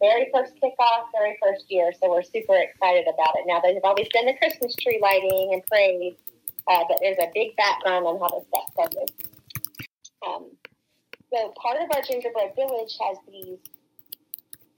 [0.00, 3.44] very first kickoff, very first year, so we're super excited about it.
[3.46, 6.16] Now, they've always done the Christmas tree lighting and parade,
[6.66, 9.12] uh, but there's a big background on how this got started.
[10.26, 10.46] Um,
[11.32, 13.58] so part of our gingerbread village has these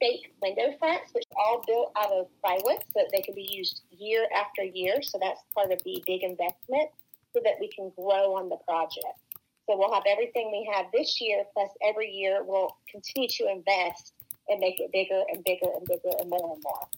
[0.00, 3.48] fake window fronts, which are all built out of plywood so that they can be
[3.48, 5.00] used year after year.
[5.00, 6.90] So that's part of the big investment
[7.32, 9.18] so that we can grow on the project.
[9.66, 14.12] So we'll have everything we have this year, plus every year we'll continue to invest
[14.48, 16.88] and make it bigger and bigger and bigger and more and more.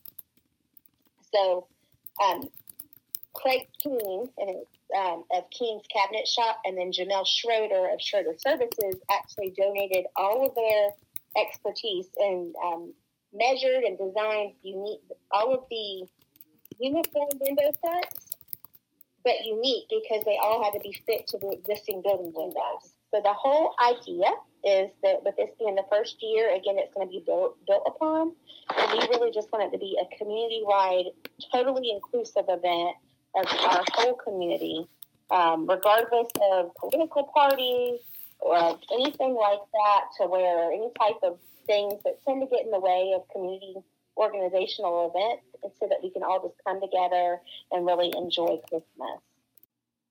[1.32, 1.66] So
[2.22, 2.48] um,
[3.34, 4.64] Craig Keene and
[4.96, 10.46] um, of Keene's Cabinet Shop, and then Jamel Schroeder of Schroeder Services actually donated all
[10.46, 10.90] of their
[11.36, 12.92] expertise and um,
[13.32, 15.00] measured and designed unique
[15.32, 16.06] all of the
[16.78, 18.30] uniform window fronts,
[19.24, 22.93] but unique because they all had to be fit to the existing building windows.
[23.14, 24.26] So the whole idea
[24.64, 27.84] is that with this being the first year, again, it's going to be built built
[27.86, 28.32] upon,
[28.76, 31.04] and we really just want it to be a community-wide,
[31.52, 32.96] totally inclusive event
[33.36, 34.88] of our whole community,
[35.30, 38.00] um, regardless of political parties
[38.40, 42.72] or anything like that, to where any type of things that tend to get in
[42.72, 43.76] the way of community
[44.16, 45.46] organizational events,
[45.78, 47.38] so that we can all just come together
[47.70, 49.22] and really enjoy Christmas.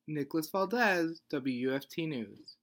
[0.08, 2.56] Nicholas Valdez, WUFT News.